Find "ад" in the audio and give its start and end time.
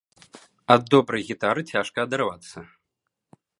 0.75-0.81